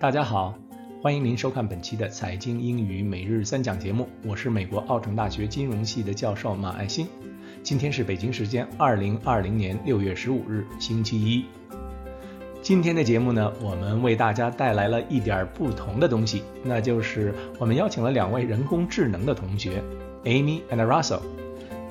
[0.00, 0.54] 大家好，
[1.02, 4.08] 欢迎您收看本期的财经英语每日三讲节目。
[4.24, 7.08] 我是美国奥城大学金融系的教授马爱新。
[7.64, 11.44] 今天是北京时间二零二零年六月十五日，星期一。
[12.62, 19.82] 今天的节目呢，我们为大家带来了一点不同的东西，那就是我们邀请了两位人工智能的同学
[20.22, 21.22] ，Amy and Russell。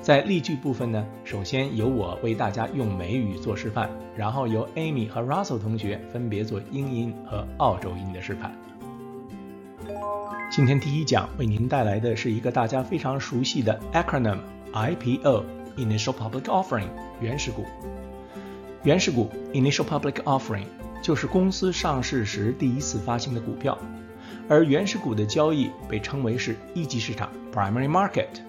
[0.08, 8.50] 在例句部分呢，首先由我为大家用美语做示范，然后由 Amy 和 Russell 同学分别做英音和澳洲音的示范。
[10.50, 14.38] 今天第一讲为您带来的是一个大家非常熟悉的 acronym
[14.72, 16.88] IPO（Initial Public Offering）
[17.20, 17.66] 原始股。
[18.84, 20.64] 原始股 （Initial Public Offering）
[21.02, 23.76] 就是公司上市时第一次发行的股票，
[24.48, 28.47] 而原始股的交易被称为是一级市场 （Primary Market）。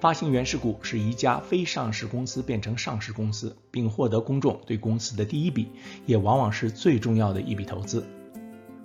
[0.00, 5.68] 发行原始股是一家非上市公司变成上市公司，并获得公众对公司的第一笔，
[6.06, 8.06] 也往往是最重要的一笔投资。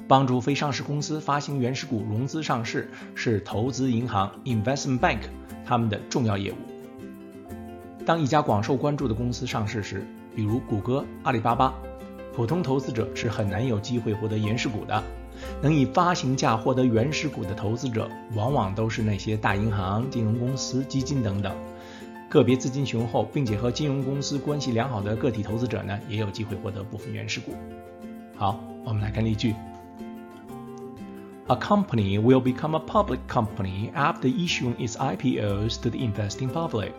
[0.07, 5.19] 帮助非上市公司发行原始股融资上市，是投资银行 （investment bank）
[5.63, 6.55] 他们的重要业务。
[8.03, 10.03] 当一家广受关注的公司上市时，
[10.35, 11.75] 比如谷歌、阿里巴巴，
[12.35, 15.03] 普通投资者是很难有机会获得原始股的。
[15.61, 21.55] 能以发行价获得原始股的投资者，往往都是那些大银行、金融公司、基金等等。
[22.29, 27.51] 个别资金雄厚并且和金融公司关系良好的个体投资者呢，也有机会获得部分原始股。
[28.35, 29.53] 好，我们来看例句
[31.47, 36.93] ：A company will become a public company after issuing its IPOs to the investing public.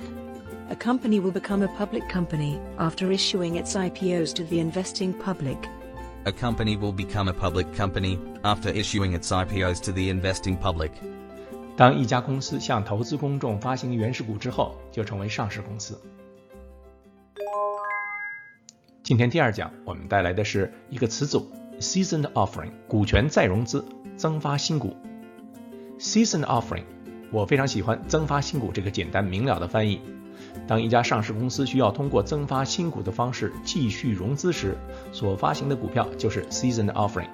[0.71, 5.59] A company will become a public company after issuing its IPOs to the investing public
[6.27, 10.91] a company will become a public company after issuing its IPOs to the investing public.
[11.77, 16.01] 当一家公司向投资公众发行原始股之后，就成为上市公司。
[19.03, 21.47] 今天第二讲，我们带来的是一个词组
[21.79, 23.85] “seasoned offering”，股权再融资，
[24.17, 24.97] 增发新股。
[25.99, 26.85] seasoned offering，
[27.31, 30.01] 我非常喜欢“增发新股”这个简单明了的翻译。
[30.68, 34.78] 当一家上市公司需要通过增发新股的方式继续融资时，
[35.12, 37.28] 所发行的股票就是 seasoned offering，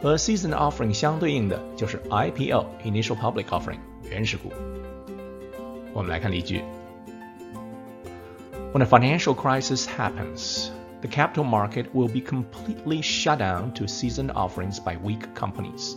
[0.00, 3.78] 和 seasoned offering 相对应的就是 IPO（Initial Public Offering）
[4.10, 4.50] 原始股。
[5.92, 6.62] 我们来看例句：
[8.72, 10.68] When a financial crisis happens,
[11.00, 15.96] the capital market will be completely shut down to seasoned offerings by weak companies.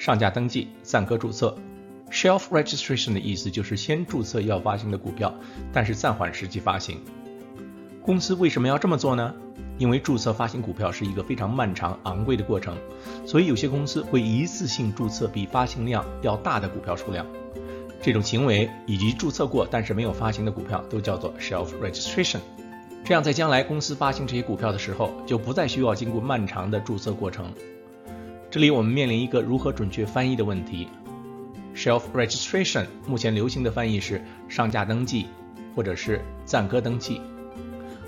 [0.00, 1.54] 上架登记、暂搁注册
[2.10, 5.30] ，shelf registration 的意思就是先注册要发行的股票，
[5.74, 7.02] 但是暂缓实际发行。
[8.00, 9.34] 公司为什么要这么做呢？
[9.76, 12.74] 因为注册发行股票是一个非常漫长、昂贵的过程，
[13.26, 17.26] 所以有些公司会一次性注册比发行量要大的股票数量。
[18.00, 22.38] 这种行为以及注册过但是没有发行的股票都叫做 shelf registration。
[23.04, 27.52] 这样在将来公司发行这些股票的时候，就不再需要经过漫长的注册过程。
[28.50, 30.88] 这里我们面临一个如何准确翻译的问题。
[31.72, 35.26] Shelf registration 目前流行的翻译是上架登记，
[35.76, 37.20] 或者是暂搁登记。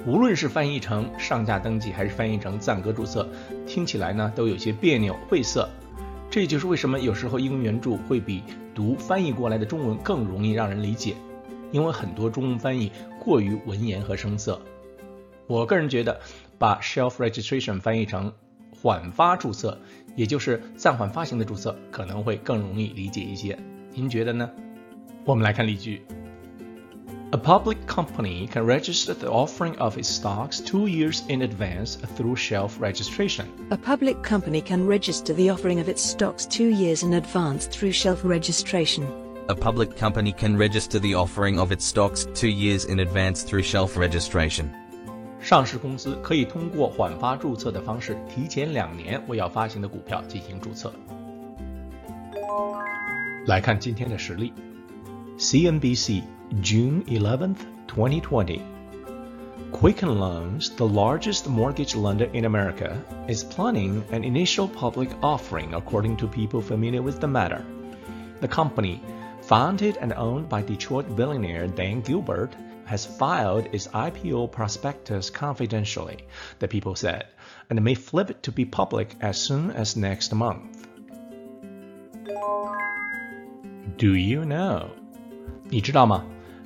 [0.04, 3.28] 无论是翻译成上架登记，还是翻译成暂搁注册，
[3.68, 5.68] 听起来呢都有些别扭晦涩。
[6.28, 8.42] 这也就是为什么有时候英文原著会比
[8.74, 11.14] 读翻译过来的中文更容易让人理解，
[11.70, 14.60] 因为很多中文翻译过于文言和生涩。
[15.46, 16.20] 我个人觉得，
[16.58, 18.32] 把 shelf registration 翻译成
[18.81, 19.77] 缓发注册，
[20.15, 23.57] 也就是暂缓发行的注册，可能会更容易理解一些。
[23.93, 24.49] 您觉得呢？
[25.25, 26.01] 我们来看例句：
[27.31, 32.79] A public company can register the offering of its stocks two years in advance through shelf
[32.79, 33.45] registration.
[33.69, 37.91] A public company can register the offering of its stocks two years in advance through
[37.91, 39.03] shelf registration.
[39.49, 43.63] A public company can register the offering of its stocks two years in advance through
[43.63, 44.69] shelf registration.
[45.41, 50.91] 上市公司可以通过缓发注册的方式，提前两年为要发行的股票进行注册。
[53.45, 54.51] 来看今天的实例：
[55.37, 56.23] CNBC
[56.61, 58.59] June 11th, 2020.
[59.71, 62.95] Quicken Loans, the largest mortgage lender in America,
[63.27, 67.61] is planning an initial public offering according to people familiar with the matter.
[68.39, 69.01] The company,
[69.41, 72.51] founded and owned by Detroit billionaire Dan Gilbert,
[72.87, 76.19] has filed its IPO prospectus confidentially,
[76.59, 77.25] the people said,
[77.69, 80.85] and may flip it to be public as soon as next month.
[83.97, 84.85] Do you know？
[85.69, 86.23] 你知道吗？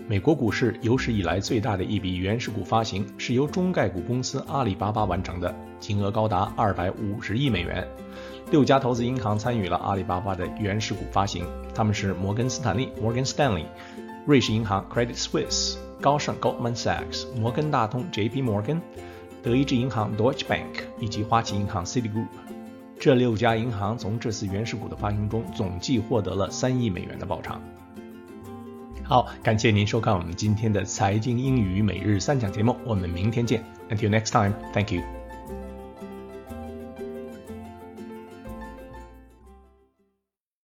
[0.07, 7.87] 美国股市有史以来最大的一笔原始股发行是由中概股公司阿里巴巴完成的，金额高达二百五十亿美元。
[8.51, 13.65] 六家投资银行参与了阿里巴巴的原始股发行，他们是摩根斯坦利 （Morgan Stanley）、
[14.25, 18.42] 瑞士银行 （Credit Suisse）、 高盛 （Goldman Sachs）、摩根大通 （J.P.
[18.42, 18.80] Morgan）、
[19.42, 22.26] 德意志银行 （Deutsche Bank） 以及花旗银行 （Citigroup）。
[22.98, 27.60] 这六家银行从这次原始股的发行中总计获得了三亿美元的报偿。
[29.02, 33.62] 好，感谢您收看我们今天的财经英语每日三讲节目，我们明天见。
[33.88, 35.15] Until next time, thank you.